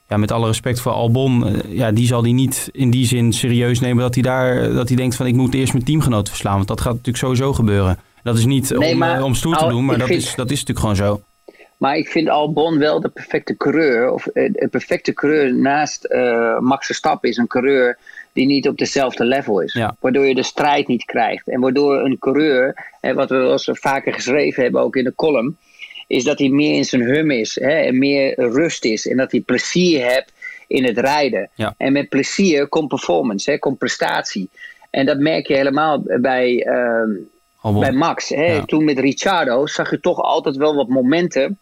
[0.09, 3.33] ja, met alle respect voor Albon, uh, ja, die zal hij niet in die zin
[3.33, 6.57] serieus nemen dat hij daar dat hij denkt van ik moet eerst mijn teamgenoot verslaan.
[6.57, 7.99] Want dat gaat natuurlijk sowieso gebeuren.
[8.23, 10.51] Dat is niet nee, om, maar, om stoer te doen, maar dat, vind, is, dat
[10.51, 11.23] is natuurlijk gewoon zo.
[11.81, 14.11] Maar ik vind Albon wel de perfecte coureur.
[14.11, 17.99] Of de perfecte coureur naast uh, Max Verstappen is een coureur
[18.33, 19.81] die niet op dezelfde level is.
[20.01, 21.49] Waardoor je de strijd niet krijgt.
[21.49, 25.15] En waardoor een coureur, hè, wat we wel eens vaker geschreven hebben, ook in de
[25.15, 25.57] column,
[26.07, 29.07] is dat hij meer in zijn hum is hè, en meer rust is.
[29.07, 30.33] En dat hij plezier hebt
[30.67, 31.51] in het rijden.
[31.77, 34.49] En met plezier komt performance, hè, komt prestatie.
[34.91, 38.29] En dat merk je helemaal bij, uh, bij Max.
[38.29, 38.67] Hè.
[38.67, 41.59] Toen met Ricciardo zag je toch altijd wel wat momenten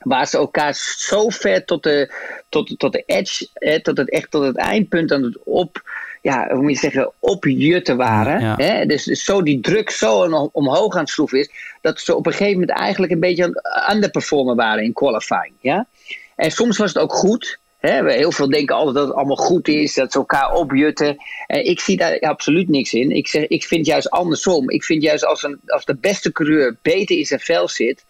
[0.00, 2.12] waar ze elkaar zo ver tot de,
[2.48, 5.82] tot, tot de edge, hè, tot het echt tot het eindpunt aan het op,
[6.22, 8.42] ja, hoe moet je zeggen, opjutten waren.
[8.56, 8.86] Hè?
[8.86, 12.32] Dus, dus, zo die druk zo omhoog aan het schroeven is, dat ze op een
[12.32, 15.54] gegeven moment eigenlijk een beetje aan underperformen waren in qualifying.
[15.60, 15.86] Ja?
[16.36, 17.58] En soms was het ook goed.
[17.78, 18.12] Hè?
[18.12, 21.16] Heel veel denken altijd dat het allemaal goed is, dat ze elkaar opjutten.
[21.46, 23.10] En ik zie daar absoluut niks in.
[23.10, 24.70] Ik, zeg, ik vind juist andersom.
[24.70, 28.04] Ik vind juist als, een, als de beste coureur beter in zijn vel zit,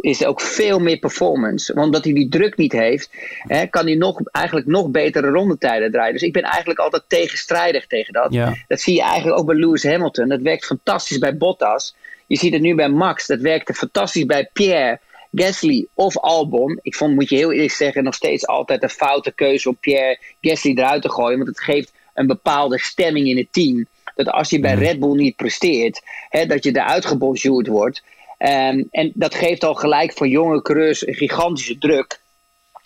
[0.00, 1.74] is ook veel meer performance.
[1.74, 5.90] Want omdat hij die druk niet heeft, hè, kan hij nog, eigenlijk nog betere rondetijden
[5.90, 6.12] draaien.
[6.12, 8.56] Dus ik ben eigenlijk altijd tegenstrijdig tegen dat.
[8.68, 10.28] Dat zie je eigenlijk ook bij Lewis Hamilton.
[10.28, 11.94] Dat werkt fantastisch bij Bottas.
[12.26, 13.26] Je ziet het nu bij Max.
[13.26, 15.00] Dat werkte fantastisch bij Pierre.
[15.32, 16.78] Gasly of Albon.
[16.82, 20.18] Ik vond, moet je heel eerlijk zeggen, nog steeds altijd een foute keuze om Pierre
[20.40, 21.36] Gasly eruit te gooien.
[21.36, 23.86] Want het geeft een bepaalde stemming in het team.
[24.14, 28.02] Dat als je bij Red Bull niet presteert, hè, dat je eruit gebonjourd wordt.
[28.38, 32.20] Um, en dat geeft al gelijk voor jonge coureurs een gigantische druk.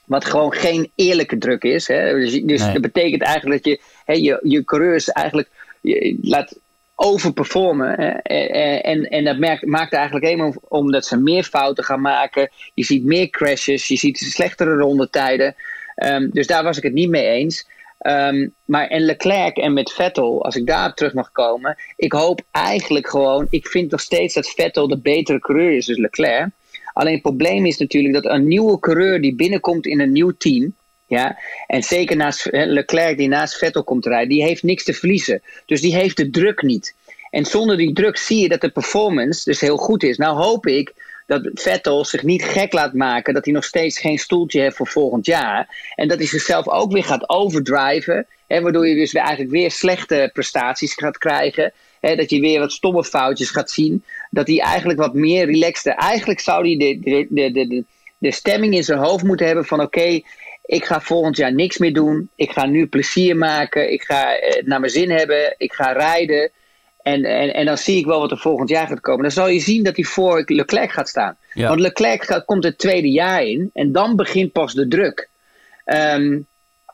[0.05, 1.88] Wat gewoon geen eerlijke druk is.
[1.88, 2.15] Hè?
[2.15, 5.49] Dus, dus dat betekent eigenlijk dat je hè, je, je coureurs eigenlijk
[5.81, 6.59] je, laat
[6.95, 7.95] overperformen.
[8.01, 8.09] Hè?
[8.09, 12.51] En, en, en dat merkt, maakt eigenlijk helemaal omdat ze meer fouten gaan maken.
[12.75, 15.55] Je ziet meer crashes, je ziet slechtere rondetijden.
[15.97, 17.67] Um, dus daar was ik het niet mee eens.
[18.07, 21.77] Um, maar en Leclerc en met Vettel, als ik daar terug mag komen.
[21.97, 23.47] Ik hoop eigenlijk gewoon.
[23.51, 26.49] Ik vind nog steeds dat Vettel de betere coureur is, dus Leclerc.
[26.93, 30.75] Alleen het probleem is natuurlijk dat een nieuwe coureur die binnenkomt in een nieuw team.
[31.07, 35.43] Ja, en zeker naast Leclerc die naast Vettel komt rijden, die heeft niks te verliezen.
[35.67, 36.95] Dus die heeft de druk niet.
[37.31, 40.17] En zonder die druk zie je dat de performance dus heel goed is.
[40.17, 40.95] Nou hoop ik
[41.26, 44.87] dat Vettel zich niet gek laat maken dat hij nog steeds geen stoeltje heeft voor
[44.87, 45.92] volgend jaar.
[45.94, 48.26] En dat hij zichzelf ook weer gaat overdriven.
[48.46, 51.72] Hè, waardoor je dus weer eigenlijk weer slechte prestaties gaat krijgen.
[52.00, 54.04] Hè, dat je weer wat stomme foutjes gaat zien.
[54.30, 55.94] Dat hij eigenlijk wat meer relaxed.
[55.94, 57.85] Eigenlijk zou hij de, de, de, de,
[58.18, 60.20] de stemming in zijn hoofd moeten hebben van oké.
[60.64, 62.30] ik ga volgend jaar niks meer doen.
[62.35, 63.92] Ik ga nu plezier maken.
[63.92, 65.54] Ik ga eh, naar mijn zin hebben.
[65.58, 66.50] Ik ga rijden.
[67.03, 69.23] En, en, en dan zie ik wel wat er volgend jaar gaat komen.
[69.23, 71.37] Dan zal je zien dat hij voor Leclerc gaat staan.
[71.55, 75.29] Want Leclerc gaat, komt het tweede jaar in en dan begint pas de druk.
[75.85, 76.38] Ehm,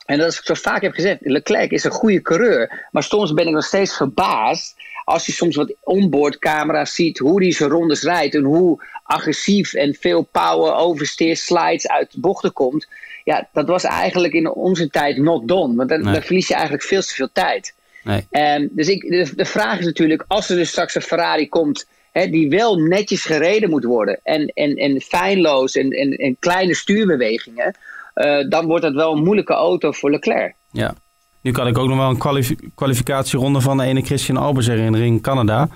[0.04, 1.18] en dat is ik zo vaak heb gezegd.
[1.20, 2.88] Leclerc is een goede coureur.
[2.90, 4.74] Maar soms ben ik nog steeds verbaasd.
[5.04, 7.18] Als je soms wat onboardcamera's ziet.
[7.18, 8.34] Hoe hij zijn rondes rijdt.
[8.34, 12.88] En hoe agressief en veel power, oversteer, slides uit de bochten komt.
[13.24, 15.76] Ja, dat was eigenlijk in onze tijd not done.
[15.76, 17.74] Want dan, dan verlies je eigenlijk veel te veel tijd.
[18.08, 18.54] Nee.
[18.56, 21.86] Um, dus ik, de, de, vraag is natuurlijk, als er dus straks een Ferrari komt,
[22.12, 26.74] hè, die wel netjes gereden moet worden en, en, en fijnloos en, en, en kleine
[26.74, 27.76] stuurbewegingen,
[28.14, 30.54] uh, dan wordt dat wel een moeilijke auto voor Leclerc.
[30.70, 30.94] Ja,
[31.40, 35.06] nu kan ik ook nog wel een kwalif kwalificatieronde van de ene Christian Albers herinneren
[35.06, 35.68] in Canada.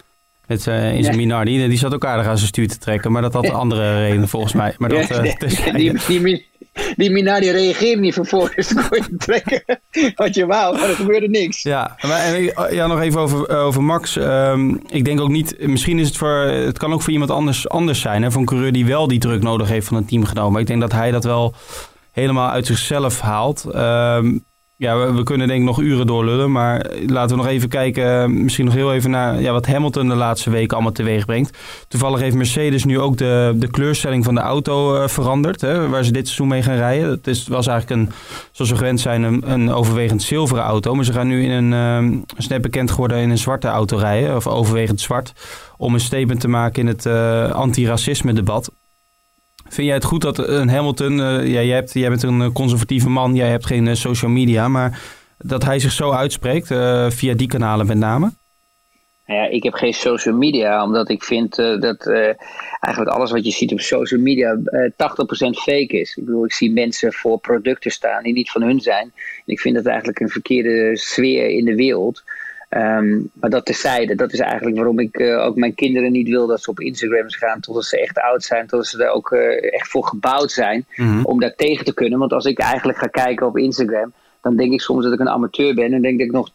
[0.47, 1.69] Met, uh, in zijn Minardi.
[1.69, 3.13] Die zat ook aardig aan zijn stuur te trekken.
[3.13, 4.75] Maar dat had andere redenen volgens mij.
[4.79, 5.23] Maar dat, uh,
[5.75, 6.51] die, die,
[6.97, 8.69] die Minardi reageerde niet vervolgens.
[8.69, 9.63] Dan kon je trekken
[10.15, 11.63] wat je wou, maar er gebeurde niks.
[11.63, 12.41] Ja, maar
[12.75, 14.17] ja, nog even over, over Max.
[14.17, 17.69] Um, ik denk ook niet, misschien is het voor, het kan ook voor iemand anders,
[17.69, 18.23] anders zijn.
[18.23, 20.53] Hè, voor een coureur die wel die druk nodig heeft van een team genomen.
[20.53, 21.55] Maar ik denk dat hij dat wel
[22.13, 23.65] helemaal uit zichzelf haalt.
[23.75, 24.45] Um,
[24.83, 26.53] ja, we, kunnen denk ik nog uren doorlullen.
[26.53, 30.09] Maar laten we nog even kijken, eh, misschien nog heel even naar ja, wat Hamilton
[30.09, 31.59] de laatste weken allemaal teweeg brengt.
[31.89, 35.61] Toevallig heeft Mercedes nu ook de, de kleurstelling van de auto uh, veranderd.
[35.61, 37.11] Hè, waar ze dit seizoen mee gaan rijden.
[37.11, 38.15] Het is, was eigenlijk een,
[38.51, 40.95] zoals we gewend zijn, een, een overwegend zilveren auto.
[40.95, 44.37] Maar ze gaan nu in een, um, bekend geworden, in een zwarte auto rijden.
[44.37, 45.33] Of overwegend zwart.
[45.77, 48.71] Om een statement te maken in het uh, antiracisme debat.
[49.73, 53.09] Vind jij het goed dat een Hamilton, ja, jij, hebt, jij bent een eh, conservatieve
[53.09, 55.01] man, jij hebt geen uh, social media, maar
[55.39, 56.67] dat hij zich zo uitspreekt,
[57.15, 58.33] via die kanalen met name?
[59.27, 62.07] Nou ja, ik heb geen social media, omdat ik vind dat
[62.81, 64.61] eigenlijk alles wat je ziet op social media 80%
[65.51, 66.17] fake is.
[66.17, 69.13] Ik bedoel, ik zie mensen voor producten staan die niet van hun zijn.
[69.15, 72.23] En ik vind dat eigenlijk een verkeerde sfeer in de wereld.
[72.77, 76.47] Um, maar dat terzijde, dat is eigenlijk waarom ik uh, ook mijn kinderen niet wil
[76.47, 79.75] dat ze op Instagram gaan totdat ze echt oud zijn, totdat ze er ook uh,
[79.75, 81.25] echt voor gebouwd zijn mm-hmm.
[81.25, 82.19] om daar tegen te kunnen.
[82.19, 85.29] Want als ik eigenlijk ga kijken op Instagram, dan denk ik soms dat ik een
[85.29, 86.51] amateur ben en denk dat ik nog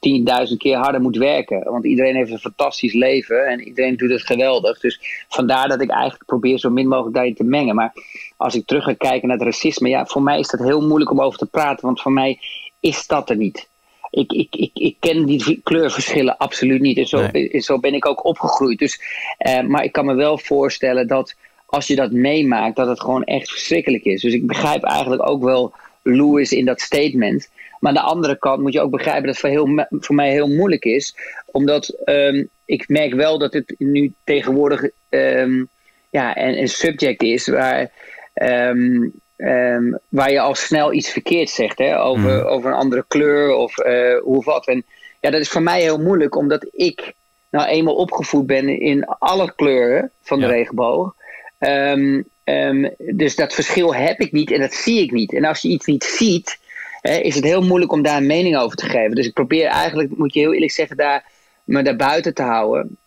[0.49, 1.63] 10.000 keer harder moet werken.
[1.63, 4.80] Want iedereen heeft een fantastisch leven en iedereen doet het geweldig.
[4.80, 7.75] Dus vandaar dat ik eigenlijk probeer zo min mogelijk daarin te mengen.
[7.75, 7.93] Maar
[8.38, 11.12] als ik terug ga kijken naar het racisme, ja, voor mij is dat heel moeilijk
[11.12, 12.39] om over te praten, want voor mij
[12.80, 13.67] is dat er niet
[14.10, 16.98] ik, ik, ik, ik ken die kleurverschillen absoluut niet.
[16.98, 18.80] En zo, zo ben ik ook opgegroeid.
[18.80, 19.02] Dus,
[19.48, 23.24] uh, maar ik kan me wel voorstellen dat als je dat meemaakt, dat het gewoon
[23.24, 24.22] echt verschrikkelijk is.
[24.22, 27.50] Dus ik begrijp eigenlijk ook wel Lewis in dat statement.
[27.80, 30.32] Maar aan de andere kant moet je ook begrijpen dat het voor, heel, voor mij
[30.32, 31.15] heel moeilijk is.
[31.46, 35.67] Omdat um, ik merk wel dat het nu tegenwoordig um,
[36.10, 37.91] ja, een, een subject is waar
[38.34, 42.45] um, Um, waar je al snel iets verkeerd zegt hè, over, mm.
[42.45, 44.67] over een andere kleur of uh, hoe wat.
[44.67, 44.84] En
[45.19, 47.13] ja, dat is voor mij heel moeilijk, omdat ik
[47.50, 50.52] nou eenmaal opgevoed ben in alle kleuren van de ja.
[50.52, 51.15] regenboog.
[51.60, 55.34] Um, um, dus dat verschil heb ik niet en dat zie ik niet.
[55.34, 56.60] En als je iets niet ziet,
[57.02, 59.15] hè, is het heel moeilijk om daar een mening over te geven.
[59.15, 61.26] Dus ik probeer eigenlijk, moet je heel eerlijk zeggen, daar,
[61.63, 62.97] me daar buiten te houden.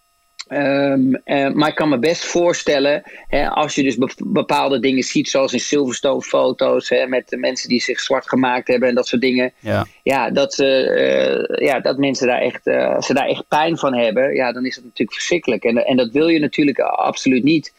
[0.53, 5.29] Um, uh, maar ik kan me best voorstellen, hè, als je dus bepaalde dingen ziet,
[5.29, 9.07] zoals in Silverstone foto's, hè, met de mensen die zich zwart gemaakt hebben en dat
[9.07, 9.53] soort dingen.
[9.59, 13.79] Ja, ja, dat, uh, ja dat mensen daar echt, uh, als ze daar echt pijn
[13.79, 15.65] van hebben, ja, dan is dat natuurlijk verschrikkelijk.
[15.65, 17.73] En, en dat wil je natuurlijk absoluut niet.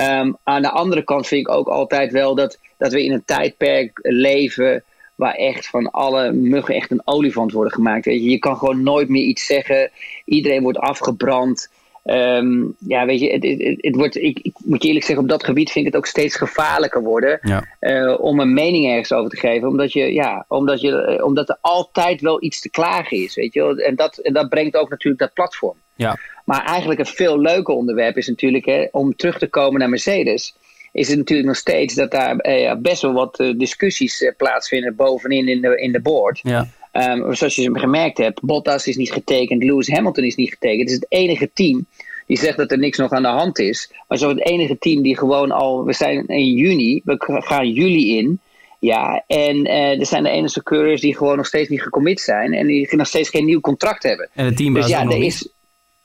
[0.00, 3.24] Um, aan de andere kant vind ik ook altijd wel dat, dat we in een
[3.24, 8.04] tijdperk leven waar echt van alle muggen echt een olifant worden gemaakt.
[8.04, 8.30] Weet je.
[8.30, 9.90] je kan gewoon nooit meer iets zeggen.
[10.24, 11.68] Iedereen wordt afgebrand.
[12.04, 15.30] Um, ja, weet je, het, het, het, wordt, ik, ik, moet je eerlijk zeggen, op
[15.30, 17.64] dat gebied vind ik het ook steeds gevaarlijker worden ja.
[17.80, 19.68] uh, om een mening ergens over te geven.
[19.68, 23.54] Omdat, je, ja, omdat, je, eh, omdat er altijd wel iets te klagen is, weet
[23.54, 25.76] je En dat, en dat brengt ook natuurlijk dat platform.
[25.94, 26.18] Ja.
[26.44, 30.54] Maar eigenlijk een veel leuker onderwerp is natuurlijk, hè, om terug te komen naar Mercedes,
[30.92, 34.96] is het natuurlijk nog steeds dat daar eh, best wel wat uh, discussies uh, plaatsvinden
[34.96, 36.40] bovenin in de, in de board.
[36.42, 36.68] Ja.
[36.92, 40.80] Um, zoals je gemerkt hebt, Bottas is niet getekend, Lewis Hamilton is niet getekend.
[40.80, 41.86] Het is het enige team
[42.26, 43.90] die zegt dat er niks nog aan de hand is.
[44.08, 48.18] Maar zo het enige team die gewoon al, we zijn in juni, we gaan juli
[48.18, 48.40] in.
[48.78, 52.52] Ja, en uh, er zijn de enige coureurs die gewoon nog steeds niet gecommit zijn
[52.52, 54.28] en die nog steeds geen nieuw contract hebben.
[54.34, 55.48] En het team dus ja, er is,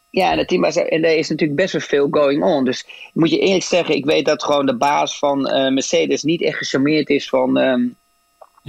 [0.10, 2.65] ja, en, het team, en er is natuurlijk best wel veel going on.
[2.65, 6.41] Dus moet je eerlijk zeggen, ik weet dat gewoon de baas van uh, Mercedes niet
[6.41, 7.58] echt gecharmeerd is van.
[7.58, 7.95] Um,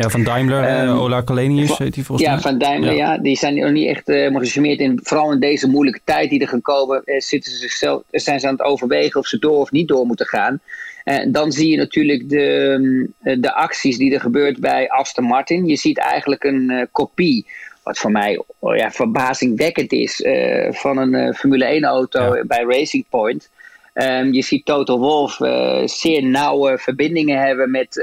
[0.03, 2.43] ja, van Daimler, um, Ola Kalenius heet hij volgens ja, mij.
[2.43, 3.13] Ja, van Daimler, ja.
[3.13, 3.19] ja.
[3.19, 5.01] Die zijn nog niet echt uh, in.
[5.03, 8.47] Vooral in deze moeilijke tijd die er gaan komen, uh, zitten ze zichzelf, zijn ze
[8.47, 10.61] aan het overwegen of ze door of niet door moeten gaan.
[11.05, 15.67] En dan zie je natuurlijk de, de acties die er gebeurt bij Aston Martin.
[15.67, 17.47] Je ziet eigenlijk een kopie
[17.83, 20.25] wat voor mij oh ja, verbazingwekkend is
[20.71, 23.51] van een Formule 1 auto bij Racing Point.
[23.95, 25.37] Um, je ziet Toto Wolff
[25.85, 28.03] zeer nauwe verbindingen hebben met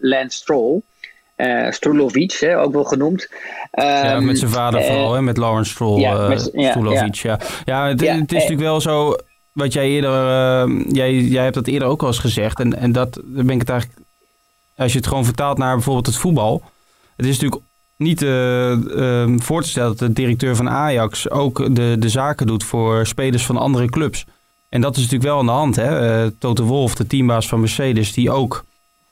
[0.00, 0.80] Lance Stroll.
[1.36, 3.28] Uh, Strulovic, hè, ook wel genoemd.
[3.70, 7.14] ja, met zijn vader uh, vooral, hè, met Lawrence ja, met, ja, Strulovic.
[7.14, 7.88] Ja, ja.
[7.88, 9.16] het, het, is natuurlijk wel zo,
[9.52, 12.60] wat jij eerder, uh, jij, jij hebt dat eerder ook al eens gezegd.
[12.60, 14.00] En, en dat ben ik het eigenlijk,
[14.76, 16.62] als je het gewoon vertaalt naar bijvoorbeeld het voetbal.
[17.16, 17.62] Het is natuurlijk
[17.96, 22.64] niet uh, voor te stellen dat de directeur van Ajax ook de, de zaken doet
[22.64, 24.24] voor spelers van andere clubs.
[24.68, 25.76] En dat is natuurlijk wel aan de hand.
[25.76, 26.30] Hè?
[26.30, 28.64] Toto Wolf, de teambaas van Mercedes, die ook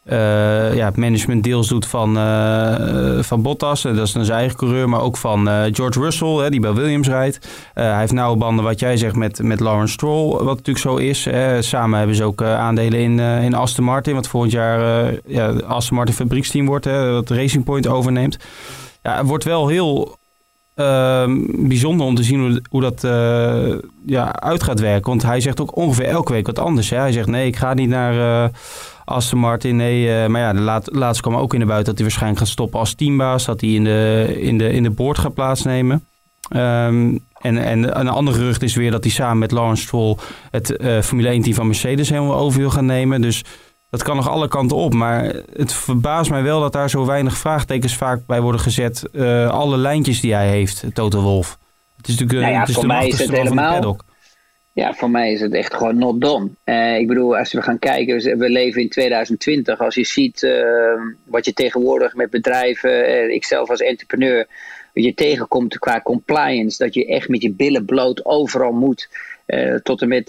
[0.04, 3.82] uh, ja, management deels doet van, uh, van Bottas.
[3.82, 4.88] Dat is dan zijn eigen coureur.
[4.88, 7.48] Maar ook van George Russell, hè, die bij Williams rijdt.
[7.74, 10.30] hij heeft nauwe banden, wat jij zegt, met, met Lawrence Stroll.
[10.30, 11.28] Wat natuurlijk zo is.
[11.68, 14.14] samen hebben ze ook aandelen in, in Aston Martin.
[14.14, 16.84] Wat volgend jaar ja, Aston Martin fabrieksteam wordt.
[16.84, 18.38] Hè, wat Racing Point overneemt.
[19.02, 20.16] Ja, het wordt wel heel
[20.74, 23.00] ehm, bijzonder om te zien hoe, hoe dat
[24.06, 25.10] ja, uit gaat werken.
[25.10, 26.90] Want hij zegt ook ongeveer elke week wat anders.
[26.90, 26.96] Hè?
[26.96, 28.50] Hij zegt nee, ik ga niet naar
[29.10, 30.22] Aston Martin, nee.
[30.22, 32.52] Uh, maar ja, de laat, laatste kwam ook in de buiten dat hij waarschijnlijk gaat
[32.52, 33.44] stoppen als teambaas.
[33.44, 36.04] Dat hij in de, in de, in de board gaat plaatsnemen.
[36.56, 40.16] Um, en, en een andere gerucht is weer dat hij samen met Lawrence Stroll
[40.50, 43.20] het uh, Formule 1-team van Mercedes helemaal over wil gaan nemen.
[43.20, 43.44] Dus
[43.90, 44.94] dat kan nog alle kanten op.
[44.94, 49.08] Maar het verbaast mij wel dat daar zo weinig vraagtekens vaak bij worden gezet.
[49.12, 51.58] Uh, alle lijntjes die hij heeft, Toto Wolf.
[51.96, 53.96] Het is natuurlijk nou ja, het is de mij is het helemaal.
[54.72, 56.50] Ja, voor mij is het echt gewoon not done.
[56.64, 59.80] Uh, ik bedoel, als we gaan kijken, we leven in 2020.
[59.80, 64.46] Als je ziet uh, wat je tegenwoordig met bedrijven, uh, ikzelf als entrepreneur,
[64.94, 69.08] wat je tegenkomt qua compliance, dat je echt met je billen bloot overal moet.
[69.82, 70.26] tot en met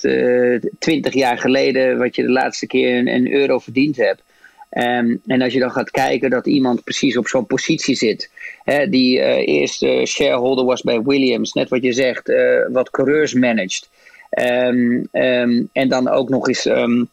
[0.80, 4.24] 20 jaar geleden, wat je de laatste keer een, euro verdiend hebt.
[4.72, 8.32] Um, en als je dan gaat kijken dat iemand precies op zo'n positie zit,
[8.64, 12.32] hè, die eerst shareholder was bij Williams, net wat je zegt,
[12.72, 13.90] wat coureurs managed.
[14.40, 17.10] Um, um, en dan ook nog eens um,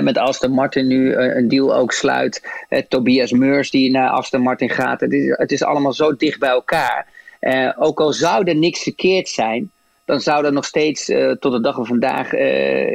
[0.00, 2.42] met Aston Martin nu eh, een deal ook sluit.
[2.88, 5.00] Tobias Meurs die naar Aston Martin gaat.
[5.00, 7.06] Het is, het is allemaal zo dicht bij elkaar.
[7.40, 9.70] Uh, ook al zou er niks verkeerd zijn,
[10.04, 12.32] dan zou er nog steeds uh, tot de dag van vandaag,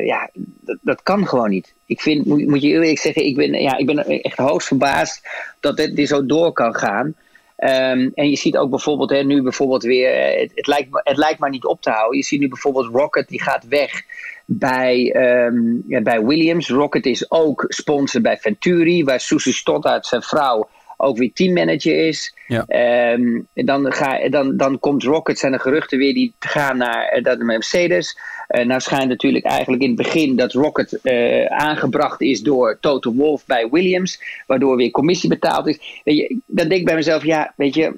[0.06, 1.74] ja, dat, dat, kan gewoon niet.
[1.86, 5.28] Ik vind, moet, je eerlijk zeggen, ik ben, ja, ik ben echt hoogst verbaasd
[5.60, 7.16] dat dit zo door kan gaan.
[7.58, 11.40] Um, en je ziet ook bijvoorbeeld hè, nu bijvoorbeeld weer, eh, het, lijkt, het lijkt
[11.40, 12.18] maar niet op te houden.
[12.18, 14.02] Je ziet nu bijvoorbeeld Rocket, die gaat weg
[14.46, 15.16] bij,
[15.46, 16.70] um, ja, bij Williams.
[16.70, 22.34] Rocket is ook sponsor bij Venturi, waar Susie Stoddard, zijn vrouw, ook weer teammanager is.
[22.48, 22.66] Ja.
[23.14, 27.38] Um, dan, ga, dan, dan komt Rocket, zijn de geruchten weer die gaan naar uh,
[27.38, 28.18] Mercedes.
[28.50, 33.14] Uh, nou schijnt natuurlijk eigenlijk in het begin dat Rocket uh, aangebracht is door Toto
[33.14, 36.02] Wolff bij Williams, waardoor weer commissie betaald is.
[36.04, 37.94] Weet je, dan denk ik bij mezelf, ja, weet je,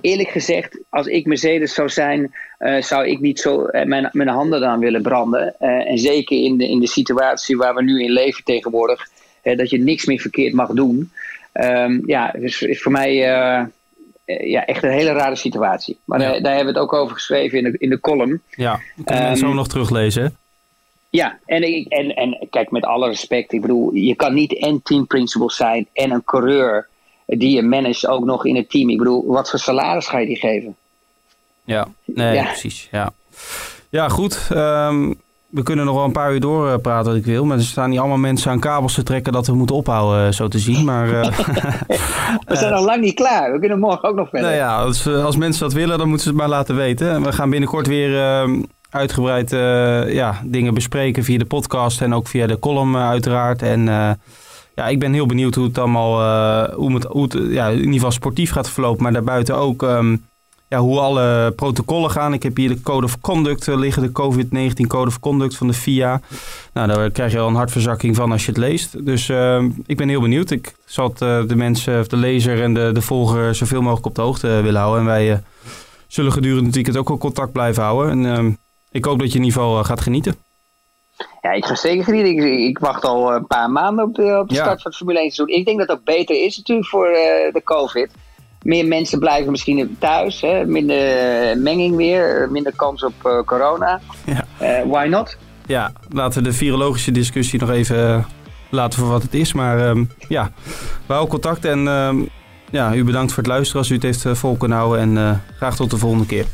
[0.00, 4.66] eerlijk gezegd, als ik Mercedes zou zijn, uh, zou ik niet zo mijn, mijn handen
[4.66, 5.58] aan willen branden.
[5.58, 9.08] en zeker in de, in de situatie waar we nu in leven tegenwoordig,
[9.42, 11.10] dat je niks meer verkeerd mag doen.
[11.60, 13.66] Um, ja, dus is voor mij eh,
[14.50, 15.98] ja, echt een hele rare situatie.
[16.04, 18.42] Maar daar, daar, hebben we het ook over geschreven in de, in de column.
[18.50, 20.36] Ja, ik kan um, zo nog teruglezen.
[21.10, 25.06] Ja, en, en, en kijk, met alle respect, ik bedoel, je kan niet en team
[25.06, 26.88] principal zijn en een coureur
[27.26, 28.90] die je managt ook nog in het team.
[28.90, 30.76] Ik bedoel, wat voor salaris ga je die geven?
[31.64, 32.44] Ja, nee, ja.
[32.44, 32.88] precies.
[32.90, 33.12] Ja,
[33.88, 34.48] ja goed.
[34.52, 37.44] Um, we kunnen nog wel een paar uur doorpraten wat ik wil.
[37.44, 40.32] Maar er staan niet allemaal mensen aan kabels te trekken dat we moeten ophouden, eh,
[40.32, 40.84] zo te zien.
[40.84, 41.24] Maar, uh,
[42.46, 43.52] we zijn al lang niet klaar.
[43.52, 44.48] We kunnen morgen ook nog verder.
[44.48, 47.22] Nou ja, als, eh, als mensen dat willen, dan moeten ze het maar laten weten.
[47.22, 52.26] We gaan binnenkort weer uh, uitgebreid uh, ja, dingen bespreken via de podcast en ook
[52.26, 53.62] via de column uiteraard.
[53.62, 53.84] En
[54.74, 56.12] ja, ik ben heel benieuwd hoe het allemaal,
[56.72, 59.02] hoe het, hoe het ja, in ieder geval sportief gaat verlopen.
[59.02, 59.82] Maar daarbuiten ook...
[59.82, 60.26] Um,
[60.68, 62.32] ja, hoe alle protocollen gaan.
[62.32, 65.66] Ik heb hier de Code of Conduct eh, liggen, de COVID-19 Code of Conduct van
[65.66, 66.20] de FIA.
[66.72, 69.04] Nou, daar krijg je al een hartverzakking van als je het leest.
[69.04, 70.50] Dus uh, ik ben heel benieuwd.
[70.50, 74.06] Ik zal het, uh, de mensen, of de lezer en de, de volger zoveel mogelijk
[74.06, 75.00] op de hoogte willen houden.
[75.00, 75.42] En wij
[76.06, 78.26] zullen gedurende het weekend ook wel contact blijven houden.
[78.26, 78.58] En
[78.90, 80.34] ik hoop dat je in ieder geval gaat genieten.
[81.42, 82.30] Ja, ik ga zeker genieten.
[82.30, 85.20] Ik, ik, wacht al een paar maanden op de, op de start van het Formule
[85.20, 85.56] 1 seizoen.
[85.56, 87.08] Ik denk dat het ook beter is natuurlijk voor
[87.52, 88.10] de COVID
[88.62, 90.40] meer mensen blijven misschien thuis.
[90.40, 90.66] Hè?
[90.66, 94.00] Minder menging weer, minder kans op uh, corona.
[94.26, 94.44] Ja.
[94.62, 95.36] Uh, why not?
[95.66, 98.26] Ja, laten we de virologische discussie nog even
[98.70, 99.52] laten voor wat het is.
[99.52, 100.50] Maar um, ja,
[101.06, 102.28] we houden contact en um,
[102.70, 105.16] ja, u bedankt voor het luisteren als u het heeft vol kunnen houden.
[105.16, 106.46] En graag tot de volgende keer.